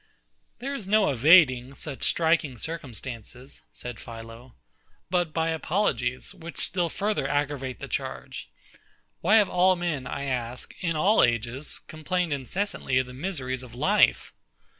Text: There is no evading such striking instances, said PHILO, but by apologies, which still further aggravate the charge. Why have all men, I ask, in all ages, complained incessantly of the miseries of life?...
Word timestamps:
There 0.57 0.73
is 0.73 0.87
no 0.87 1.11
evading 1.11 1.75
such 1.75 2.05
striking 2.09 2.53
instances, 2.53 3.61
said 3.71 3.99
PHILO, 3.99 4.55
but 5.11 5.31
by 5.31 5.49
apologies, 5.49 6.33
which 6.33 6.57
still 6.57 6.89
further 6.89 7.27
aggravate 7.27 7.79
the 7.79 7.87
charge. 7.87 8.49
Why 9.19 9.35
have 9.35 9.47
all 9.47 9.75
men, 9.75 10.07
I 10.07 10.23
ask, 10.23 10.73
in 10.79 10.95
all 10.95 11.21
ages, 11.21 11.77
complained 11.85 12.33
incessantly 12.33 12.97
of 12.97 13.05
the 13.05 13.13
miseries 13.13 13.61
of 13.61 13.75
life?... 13.75 14.33